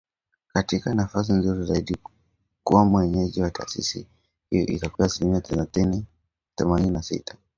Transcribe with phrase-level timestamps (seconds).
[0.53, 1.97] katika nafasi nzuri zaidi
[2.63, 4.07] kuwa mwenyeji wa taasisi
[4.49, 5.41] hiyo ikipewa asilimia
[6.55, 7.37] themanini na sita